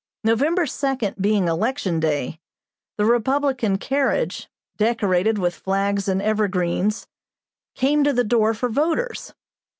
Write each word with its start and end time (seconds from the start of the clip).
November 0.23 0.65
2 0.65 0.97
being 1.21 1.47
election 1.47 1.99
day, 1.99 2.39
the 2.97 3.05
Republican 3.05 3.77
carriage, 3.77 4.49
decorated 4.75 5.37
with 5.37 5.53
flags 5.53 6.07
and 6.07 6.23
evergreens, 6.23 7.05
came 7.75 8.03
to 8.03 8.11
the 8.11 8.23
door 8.23 8.55
for 8.55 8.67
voters. 8.67 9.35